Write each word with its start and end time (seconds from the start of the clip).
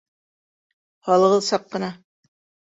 Һалығыҙ 1.09 1.45
саҡ 1.49 1.69
ҡына. 1.77 1.91